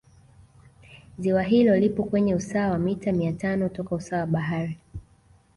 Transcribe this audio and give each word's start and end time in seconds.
Ziwa 1.19 1.43
hilo 1.43 1.75
lipo 1.77 2.03
kwenye 2.03 2.35
usawa 2.35 2.71
wa 2.71 2.77
mita 2.79 3.11
mia 3.11 3.33
tano 3.33 3.69
toka 3.69 3.95
usawa 3.95 4.21
wa 4.21 4.27
bahari 4.27 4.77